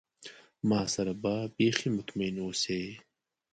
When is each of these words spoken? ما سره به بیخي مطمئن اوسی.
ما 0.69 0.81
سره 0.93 1.13
به 1.23 1.35
بیخي 1.57 1.89
مطمئن 1.97 2.35
اوسی. 2.43 2.81